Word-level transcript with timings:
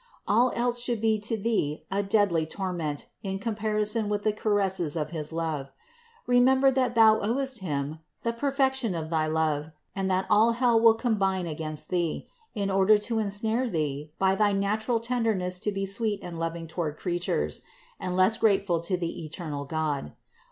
All 0.27 0.51
else 0.55 0.79
should 0.81 0.99
be 0.99 1.19
to 1.19 1.37
thee 1.37 1.83
a 1.91 2.01
deadly 2.01 2.47
torment 2.47 3.05
in 3.21 3.37
comparison 3.37 4.09
with 4.09 4.23
the 4.23 4.33
caresses 4.33 4.95
of 4.95 5.11
his 5.11 5.31
love. 5.31 5.69
Remember 6.25 6.71
that 6.71 6.95
thou 6.95 7.19
owest 7.19 7.59
Him 7.59 7.99
the 8.23 8.33
perfection 8.33 8.95
of 8.95 9.11
thy 9.11 9.27
love, 9.27 9.69
and 9.95 10.09
that 10.09 10.25
all 10.27 10.53
hell 10.53 10.79
will 10.79 10.95
combine 10.95 11.45
against 11.45 11.89
thee, 11.91 12.27
in 12.55 12.71
order 12.71 12.97
to 12.97 13.19
ensnare 13.19 13.69
thee 13.69 14.11
by 14.17 14.33
thy 14.33 14.53
natural 14.53 14.99
tenderness 14.99 15.59
to 15.59 15.71
be 15.71 15.85
sweet 15.85 16.19
and 16.23 16.39
loving 16.39 16.65
toward 16.65 16.97
creatures, 16.97 17.61
and 17.99 18.15
less 18.17 18.37
grateful 18.37 18.79
to 18.79 18.97
the 18.97 19.23
eternal 19.23 19.65
God. 19.65 20.13